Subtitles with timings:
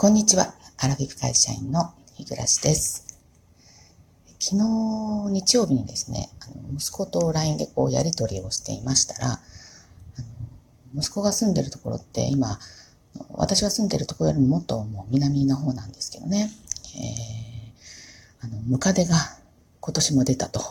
[0.00, 0.54] こんにちは。
[0.78, 3.18] アラビフ会社員の日暮です。
[4.38, 9.40] 昨日、日曜日にですね、あの息子と LINE でこうやり取りをしていましたら、あ
[10.94, 12.58] の息子が住んでるところって今、
[13.32, 16.50] 私が住んでるところよりももっともう南の方なんですけどね、
[18.42, 19.16] えー、あの、ムカデが
[19.80, 20.62] 今年も出たと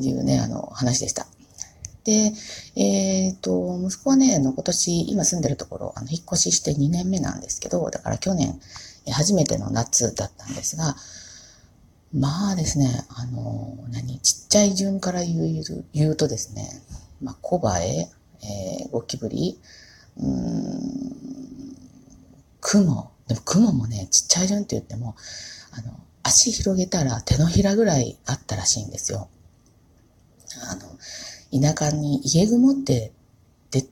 [0.00, 1.26] いうね、あの話でした。
[2.04, 2.32] で、
[2.74, 8.60] えっ、ー、と、息子はね、の今年、今住んでるところ、あの、引っ越しして2年目なんですけど、だから去年、
[9.10, 10.96] 初めての夏だったんですが、
[12.14, 16.68] まあですね、あの、何、ちっちゃい順から言う言うとですね、
[17.22, 18.10] まあ、小バエ、
[18.42, 19.58] えー、ゴキブリ、
[20.18, 21.76] うーん、
[22.60, 23.12] 雲。
[23.28, 25.16] でも雲もね、ちっちゃい順って言っても、
[25.70, 29.28] あの、足広げたら手のひらぐらいあったらしいんですよ。
[30.70, 30.82] あの、
[31.52, 33.12] 田舎に家雲って
[33.70, 33.82] 出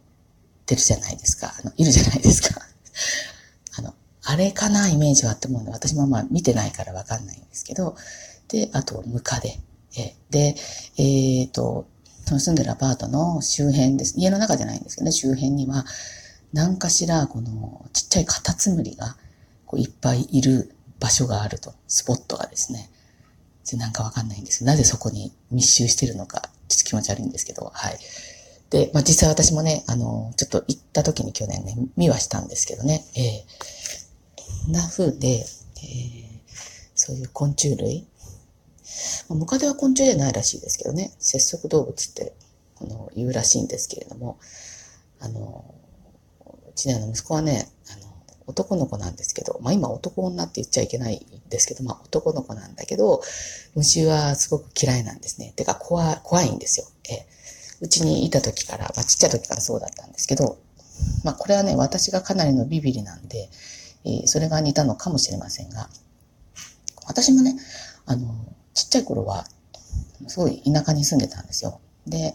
[0.66, 1.52] てるじゃないですか。
[1.58, 2.60] あの、いるじゃないですか。
[3.78, 7.96] あの、あれかなイメージはあって思うんで、私もまあ見てないからわかんないんですけど、
[8.48, 9.60] で、あと、ムカデ。
[9.96, 10.56] え、で、
[10.96, 11.86] えっ、ー、と、
[12.26, 14.14] その住んでるアパートの周辺です。
[14.16, 15.84] 家の中じゃないんですけどね、周辺には、
[16.52, 19.16] 何かしら、この、ちっちゃいカタツムリが、
[19.66, 22.90] こう、いっぱいいる場所があると、スポットがですね。
[23.76, 27.98] なんかわかんないんですなぜそこに密集してるのか、ちょっと気持ち悪いんですけど、はい。
[28.70, 35.44] で、まあ、実際私もね、あの、ちょっと行った時に去年ね、見はしたんですけどね、えー、な風で、えー、
[36.94, 38.06] そういう昆虫類、
[39.28, 42.32] まあ、ムカデは昆虫じゃないらしいですけどね、節足動物って、
[42.76, 44.38] この、言うらしいんですけれども、
[45.18, 45.74] あの、
[46.68, 47.96] うち、の息子はね、あ、
[48.50, 53.22] 男の子なんですけど、まあ今男女って言っちゃいけないんですけど、まあ男の子なんだけど、
[53.74, 55.52] 虫はすごく嫌いなんですね。
[55.56, 56.86] てか怖怖いんですよ。
[57.10, 57.26] え
[57.80, 60.58] うちにいた時から、まあちっちゃい時からそうだったんですけど、
[61.24, 63.48] まあこれはね、私がかなりのビビリなんで、
[64.04, 65.88] えー、それが似たのかもしれませんが、
[67.06, 67.56] 私もね、
[68.06, 68.34] あの、
[68.74, 69.46] ちっちゃい頃は、
[70.26, 71.80] すごい田舎に住んでたんですよ。
[72.06, 72.34] で、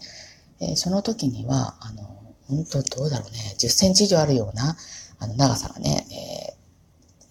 [0.60, 2.16] えー、その時には、あの、
[2.48, 4.76] 本当どうだろうね、10センチ以上あるような、
[5.18, 6.56] あの、長さがね、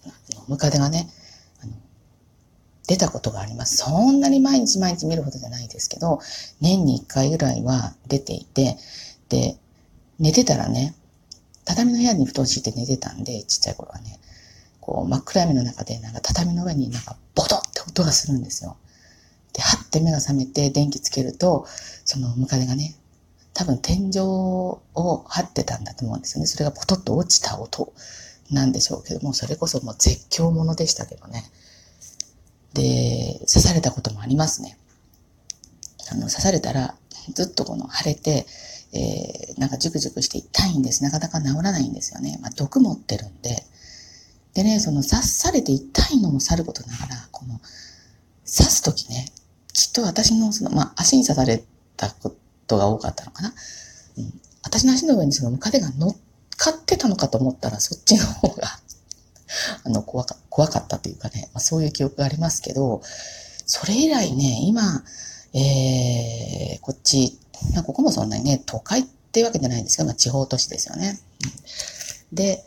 [0.04, 1.08] えー、ムカデがね、
[2.86, 3.78] 出たことがあります。
[3.78, 6.20] そんなに毎日毎日見るほどじゃないですけど、
[6.60, 8.76] 年に1回ぐらいは出ていて、
[9.28, 9.56] で、
[10.18, 10.94] 寝てたらね、
[11.64, 14.20] 畳の部屋に布団敷いて寝てたんで、ちっちゃい頃はね、
[14.80, 18.76] こう、真っ暗闇の中で、なんか畳の上になんかボトって音がするんですよ。
[19.52, 21.66] で、はって目が覚めて電気つけると、
[22.04, 22.94] そのムカデがね、
[23.56, 24.82] 多分天井を
[25.26, 26.46] 張ってたんだと思うんですよね。
[26.46, 27.94] それがポトッと落ちた音
[28.50, 31.42] なんでしょうけども、それこそもう絶叫ものでしたけどね。
[32.74, 34.76] で、刺されたこともありますね。
[36.12, 36.96] あの、刺されたら、
[37.32, 38.46] ずっとこの腫れて、
[38.92, 41.02] えー、なんかジュクジュクして痛いんです。
[41.02, 42.38] なかなか治らないんですよね。
[42.42, 43.64] まあ、毒持ってるんで。
[44.52, 49.24] でね、その刺されて痛いのもさることながら、この、刺すときね、
[49.72, 51.64] きっと私のその、まあ、足に刺され
[51.96, 53.54] たことことが多かったのかな。
[54.18, 56.16] うん、私の足の上にそのムカデが乗っ
[56.56, 58.80] かってたのかと思ったら、そっちの方が
[59.84, 63.02] あの、怖か、怖かったというかね、まあ、そういう記憶がありますけど、
[63.66, 65.04] それ以来ね、今、
[65.52, 67.38] えー、こっち、
[67.72, 71.18] まあ、ここもそんなにね、都会っていうわけじゃないんですけど、まあ、地方都市ですよね。
[72.32, 72.64] うん、で、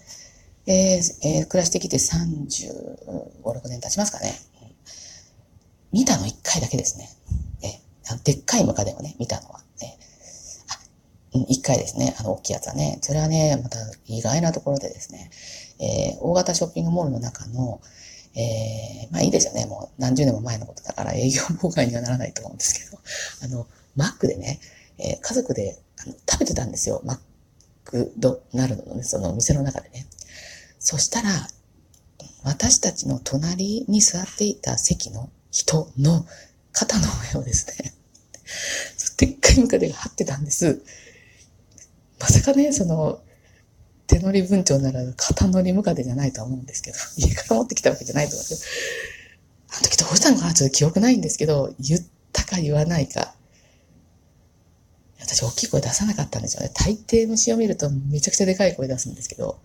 [0.65, 4.39] えーえー、暮らしてきて35、6年経ちますかね。
[5.91, 7.09] 見たの1回だけですね。
[7.63, 7.79] え
[8.23, 9.61] でっかいムカデをね、見たのは。
[11.31, 15.29] 一回ですね、あの、大きいやつはね、それはね、また意外なところでですね、
[15.79, 17.81] えー、大型ショッピングモールの中の、
[18.35, 22.99] えー、まあいいですよね、もう何十年も前のことだから営業妨害にはならないと思うんですけど、
[23.43, 24.59] あの、マックでね、
[24.97, 27.19] えー、家族であの食べてたんですよ、マッ
[27.85, 30.07] クドナルドのね、その店の中でね。
[30.79, 31.47] そしたら、
[32.43, 36.25] 私たちの隣に座っていた席の人の
[36.71, 37.93] 肩の上をですね、
[39.17, 40.81] でっかいムカデが張ってたんです。
[42.19, 43.21] まさかね、その、
[44.07, 52.01] 手乗り文鳥なら肩乗りムカデじゃないとは思うんですけど、 家から持ってきたわけじゃないと思うんですけど、あの時どうしたのかなちょっと記憶ないんですけど、言っ
[52.33, 53.35] たか言わないか。
[55.19, 56.71] 私大きい声出さなかったんですよね。
[56.73, 59.59] 大抵虫を見るとめちゃくちゃでかい声出すんですけど、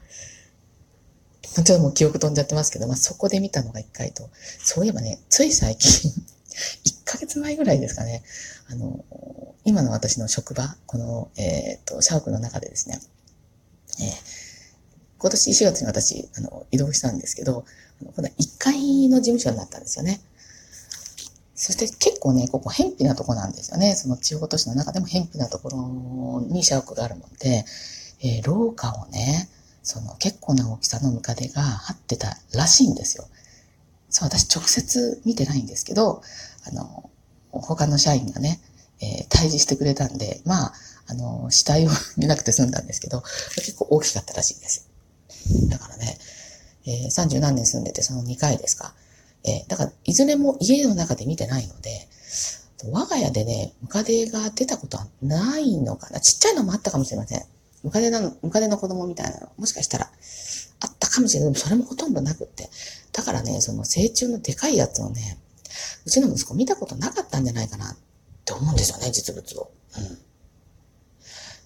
[1.54, 4.28] ちょっともう記憶飛んじゃってますけど、まあそこで見たのが一回と、
[4.62, 6.12] そういえばね、つい最近
[6.84, 8.22] 1ヶ月前ぐらいですかね、
[8.70, 9.04] あの、
[9.64, 13.00] 今の私の職場、この、えっ、ー、と、社屋の中でですね、
[14.00, 14.14] えー、
[15.18, 17.64] 今年4月に私、あの、移動したんですけど、
[18.02, 20.20] 今度は1階の事務所になったんですよね。
[21.54, 23.94] そして結構ね、ここ偏僻なとこなんですよね。
[23.94, 27.64] その地方都市の中でも偏僻なところに社屋があるもんで、
[28.20, 29.48] えー、廊下をね、
[29.82, 33.26] その結構な大きさのムカデが張ってたらしいんですよ。
[34.14, 36.22] そう、私直接見てないんですけど、
[36.68, 37.10] あの、
[37.50, 38.60] 他の社員がね、
[39.00, 40.72] えー、退治してくれたんで、まあ、
[41.08, 43.24] あの、死体を 見なくて済んだんですけど、
[43.56, 44.86] 結構大きかったらしいです。
[45.68, 46.16] だからね、
[46.86, 48.94] えー、30何年住んでてその2回ですか。
[49.42, 52.08] えー、だから、いずれも家の中で見てないので、
[52.92, 56.20] 我が家でね、ムカデが出たことはないのかな。
[56.20, 57.42] ちっちゃいのもあったかもしれません。
[57.82, 60.10] ムカデの、ムカデの子供みたいなの、もしかしたら
[61.14, 61.52] かもしれない。
[61.52, 62.68] でもそれもほとんどなくって。
[63.12, 65.38] だからね、その成虫のでかいやつをね、
[66.04, 67.96] うちの息子見たことなかったんじゃないかなっ
[68.44, 69.70] て思うんですよね、実物を。
[69.96, 70.18] うん。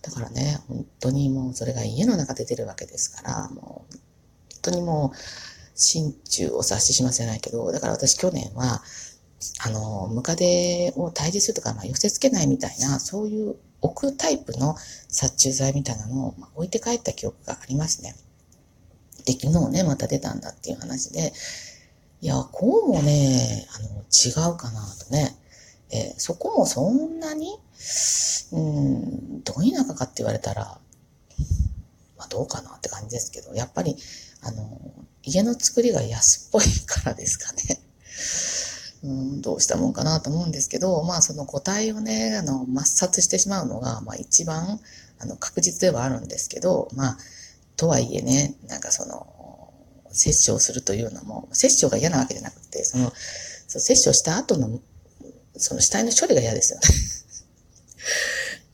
[0.03, 5.17] だからね、本当にもうそれが家の中で出るわけですから、もう、本当にもう、
[5.75, 8.83] 心中を察ししませないけど、だから私去年は、
[9.65, 14.77] あの、ムカデを退治するとか、まあ、寄せ付けないみたいな、そういう置くタイプの
[15.09, 18.17] 殺虫剤みたいなのを、まあ、置いて帰った記憶がありますね。
[19.29, 21.35] で、昨日ね、また出たんだっていう話で、
[22.23, 25.37] いや、こうもね、あの、違うかなとね。
[25.91, 27.59] えー、そこもそんなに、
[28.53, 30.79] うん、どい中かって言われたら、
[32.17, 33.97] まあどうかなって感じですけど、やっぱり、
[34.43, 34.81] あの、
[35.23, 37.81] 家の作りが安っぽいからですかね。
[39.05, 44.81] うん、どうしたもんかなと思うんですけど、まあその個体をね、あの、抹殺してしまうのが、まあ一番、
[45.19, 47.19] あの、確実ではあるんですけど、まあ、
[47.79, 49.73] とはいえね、なんかその、
[50.11, 53.13] 殺生するというのも、殺生が嫌なわけじゃなくて、その、
[53.69, 54.81] そ殺生した後の、
[55.57, 56.81] その死体の処理が嫌ですよ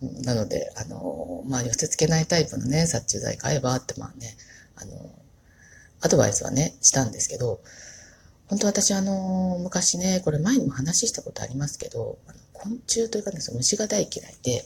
[0.01, 0.23] ね。
[0.25, 4.37] なので、あの、まあ、寄せ付けないタイプのね、殺虫剤買えばって、まあね、
[4.77, 5.11] あの、
[6.01, 7.61] アドバイスはね、したんですけど、
[8.47, 12.17] 本当私あの、昔ね、これ前にも話したことありますけど、
[12.55, 14.65] 昆虫というかね、その虫が大嫌いで、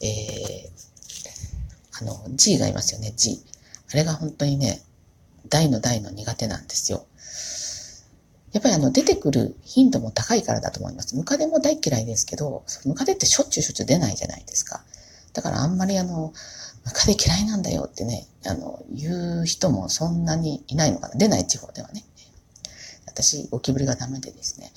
[0.00, 0.70] えー、
[2.00, 3.42] あの、G がいますよね、G。
[3.92, 4.82] あれが本当にね、
[5.48, 7.06] 大の大の苦手なんですよ。
[8.52, 11.16] やっぱりあの、出てくる頻度も高いからだと思います。
[11.16, 14.84] ムカデも大嫌いですけど、ムカデってしょっちゅうしょっちゅう出ないじゃないですか。
[15.32, 16.32] だからあんまりあの、
[16.84, 21.14] ムカデ嫌いなんだよってね、あの、言う人もそんなにいないのかな。
[21.14, 22.04] 出ない地方ではね。
[23.06, 24.72] 私、ゴキブリがダメでですね。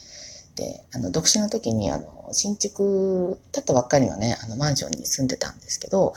[0.56, 6.14] で、あの、独身の時に、あの、新築、たったばっかりのね、あの、マンションに住んでたんですけど、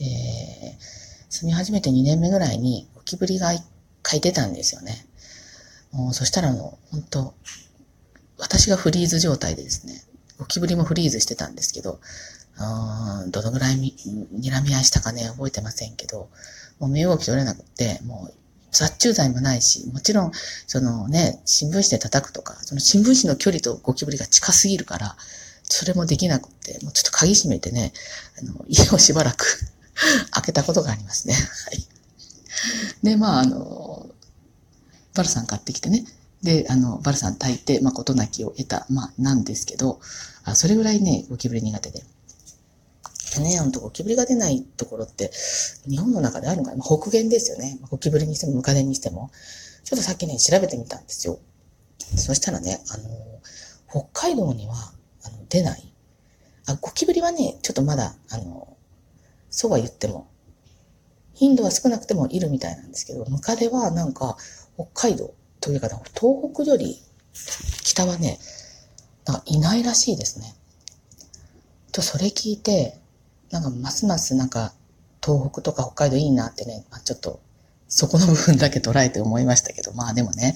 [0.00, 0.99] えー、
[1.40, 3.64] 住み始めて2年目ぐらいに、ゴキブリが一
[4.02, 5.06] 回出たんですよね。
[5.90, 7.34] もう、そしたらもう、本当
[8.36, 10.04] 私がフリーズ状態でですね、
[10.38, 11.98] ゴキブリもフリーズしてたんですけど、
[12.58, 13.96] あどのぐらいに
[14.34, 16.28] 睨み合いしたかね、覚えてませんけど、
[16.78, 18.34] もう身動き取れなくて、もう
[18.70, 20.32] 殺虫剤もないし、もちろん、
[20.66, 25.16] そのね、新聞紙で叩くとか、その新聞紙の距離とゴキブリが近すぎるから、
[25.62, 27.94] それもできなくって、もうちょっと鍵閉めてね、
[28.38, 29.72] あの、家をしばらく
[30.30, 31.34] 開けたことがありますね。
[31.34, 31.40] は
[31.72, 31.86] い。
[33.02, 34.10] で、まあ、あの、
[35.14, 36.04] バルサン買ってきてね、
[36.42, 40.00] で、あの、バルサン炊いて、まあ、事なきを得た、まあ、なんですけど、
[40.44, 42.02] あそれぐらいね、ゴキブリ苦手で。
[43.40, 45.30] ね、ほんとゴキブリが出ないところって、
[45.88, 47.78] 日本の中であるのかな、まあ、北限ですよね。
[47.90, 49.30] ゴキブリにしてもムカデにしても。
[49.84, 51.38] ちょっとさっきね、調べてみたんですよ。
[52.16, 54.74] そしたらね、あの、北海道には、
[55.24, 55.92] あの、出ない。
[56.66, 58.76] あ、ゴキブリはね、ちょっとまだ、あの、
[59.50, 60.28] そうは言っても、
[61.34, 64.36] 頻度は少なくてもいるみたいなんですけど、ムカデはなんか、
[64.76, 67.02] 北海道というか、東北より
[67.82, 68.38] 北はね、
[69.26, 70.54] ないないらしいですね。
[71.92, 72.98] と、それ聞いて、
[73.50, 74.72] なんかますますなんか
[75.24, 77.40] 東北とか北海道いいなってね、まあ、ちょっと
[77.88, 80.54] そこの部分だけ捉えて思いましたけど、まあでもね、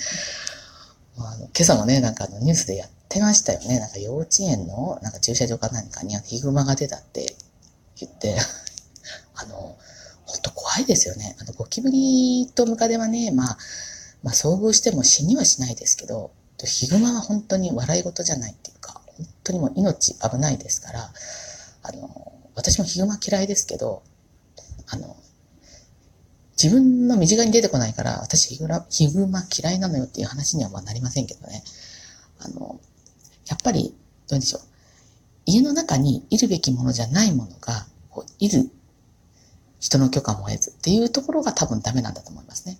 [1.18, 3.80] まあ、あの今朝もね、なんかあのニュースでやってましたよね。
[3.80, 7.34] なんか幼稚園のなんか駐車場か何かにヒグマが出たって
[7.98, 8.36] 言って、
[10.74, 11.36] 怖いですよね。
[11.40, 13.58] あの、ゴキブリとムカデはね、まあ、
[14.24, 16.32] まあ遭遇しても死にはしないですけど、
[16.64, 21.12] ヒグマは本当に笑い事じゃないっていうか、本当にもう命危ないですから、
[21.82, 24.02] あの、私もヒグマ嫌いですけど、
[24.88, 25.16] あの、
[26.60, 31.62] 自分の身近に出てこないから、私ヒグラヒグマ嫌いなのよっていう話にはまあなりませんけどね。
[32.40, 32.80] あの、
[33.46, 33.94] やっぱり、
[34.28, 34.62] どうでしょう。
[35.46, 38.70] 家の中にいるべきものじゃないものが、こういる
[39.84, 42.78] 人の許可も得ずっていうところが多分ダメなんだと思いますね。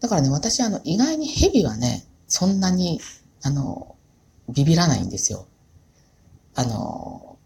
[0.00, 3.00] だからね、私あの、意外に蛇はね、そんなに、
[3.42, 3.94] あの、
[4.48, 5.46] ビビらないんですよ。
[6.56, 7.38] あの、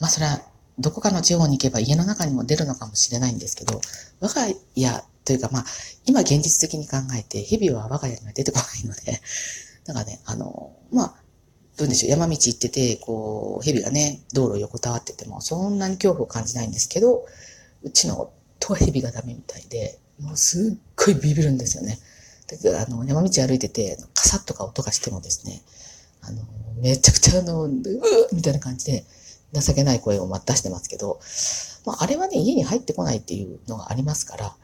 [0.00, 0.42] まあ、それは、
[0.78, 3.80] どこかの地方に行けば家の中にも出るのかもしれないんですけど、
[4.20, 5.64] 我が家というか、まあ、
[6.04, 9.22] 今現実的に考えて、蛇は我が家には出てこないので、
[9.86, 11.14] だからね、あの、まあ、
[11.78, 17.24] どうでしょう、山道行ってて、こう、蛇がね、道路横たわってても、そんなに恐怖を感じないんですけど、
[17.82, 21.98] うちの夫は蛇がダメみたいで、もうすっごいビビるんですよね。
[22.46, 25.62] であの、山道歩いてて、カサッとか音がしてもですね、
[26.22, 26.42] あの、
[26.80, 27.72] めちゃくちゃあの、うー
[28.32, 29.04] みたいな感じで、
[29.52, 31.20] 情けない声を出してますけど、
[31.86, 34.54] まあ、あれはね、家に入ってこないっていうのがありますから、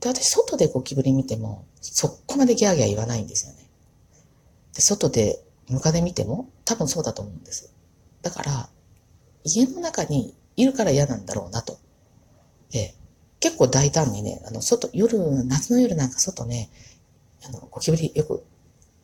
[0.00, 3.68] で、私、外でゴキブリ見ても、そこまでギャーギャー言わないんですよね。
[4.74, 7.72] で、外で、ムカデ見ても、多分そうだと思うんです。
[8.22, 8.68] だから、
[9.44, 11.78] 家の中にいるから嫌なんだろうなと。
[12.70, 12.94] で、
[13.40, 16.70] 結構大胆にね、あの、外、夜、夏の夜なんか外ね、
[17.44, 18.44] あの、ゴキブリよく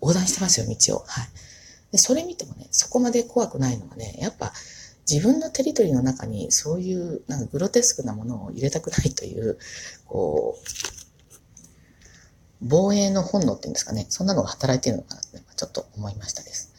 [0.00, 1.04] 横断してますよ、道を。
[1.06, 1.28] はい。
[1.92, 4.52] で、それ見てもね、そこまで怖くないのがね、やっぱ、
[5.11, 9.56] 自分のテリトリーの中にそういうなんかグロテスクなものを入れたくないという、
[10.04, 11.37] こう、
[12.61, 16.73] 防衛の本能っていうんですかね、そんなのが働いてるのかなってちょっと思いましたです。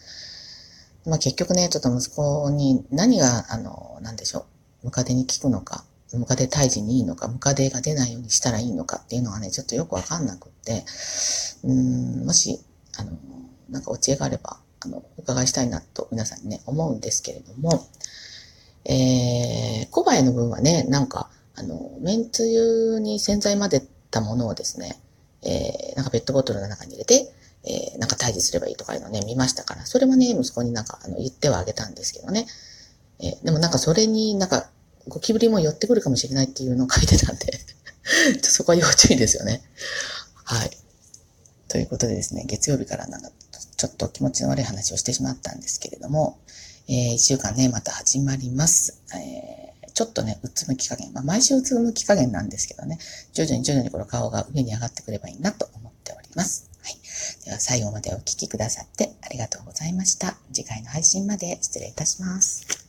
[1.06, 4.46] まあ結局ね、ちょっと息子に何が、あの、なんでしょ
[4.84, 10.85] う、ムカデに効くのか、ムカデ退治にいいのか、ムカデが出ないようにしたらいいのかっていうのがね、ちょっとよくわかんなくって、
[11.63, 12.59] うん、もし、
[12.97, 13.11] あの、
[13.69, 17.85] なんかお知恵があれば、あの、お伺いしたいなと皆さんにね、思うんですけれども、
[18.85, 25.01] えー、小林の分はね、なんか、あの、めんつゆに洗剤までたものをですね、
[25.43, 27.33] えー、なんかペットボトルの中に入れて、
[27.65, 32.47] えー、なんか退治すればいいとかいうのをね、見ましたから、それはね、息子になんか、あの、言ってはあげたんですけどね。
[33.19, 34.69] えー、でもなんかそれになんか、
[35.07, 37.59] ゴキブリも寄ってくるかもしれないっていうのを書いてたんで
[38.43, 39.61] そこは要注意ですよね。
[40.43, 40.71] はい。
[41.67, 43.29] ということでですね、月曜日からなんか、
[43.75, 46.39] ちょっと気持ちの悪い話をしてしまったんですけれども、
[46.87, 49.01] えー、一週間ね、また始まります。
[49.13, 51.11] えー、ちょっとね、うつむき加減。
[51.13, 52.97] まあ、毎週うつむき加減なんですけどね、
[53.33, 56.69] 徐々に徐々にこの顔が上に上がってくればいいなと思っております。
[56.81, 56.97] はい。
[57.45, 60.37] では、最後までお聴きくださってありがとうございました。
[60.53, 62.87] 次回の配信まで失礼いたします。